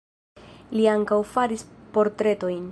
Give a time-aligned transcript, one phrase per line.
[0.77, 1.67] Li ankaŭ faris
[1.99, 2.63] portretojn.